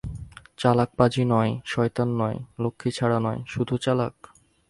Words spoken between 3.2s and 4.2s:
নয়, শুধু চালাক?